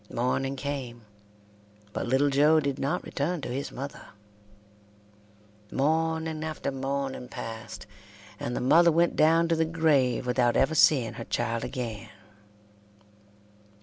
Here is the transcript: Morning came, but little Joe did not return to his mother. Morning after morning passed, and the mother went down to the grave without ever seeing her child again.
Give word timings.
Morning 0.11 0.55
came, 0.55 1.05
but 1.93 2.07
little 2.07 2.31
Joe 2.31 2.59
did 2.59 2.79
not 2.79 3.03
return 3.03 3.39
to 3.41 3.49
his 3.49 3.71
mother. 3.71 4.07
Morning 5.71 6.43
after 6.43 6.71
morning 6.71 7.27
passed, 7.27 7.85
and 8.39 8.55
the 8.55 8.61
mother 8.61 8.91
went 8.91 9.15
down 9.15 9.47
to 9.49 9.55
the 9.55 9.63
grave 9.63 10.25
without 10.25 10.57
ever 10.57 10.73
seeing 10.73 11.13
her 11.13 11.25
child 11.25 11.63
again. 11.63 12.09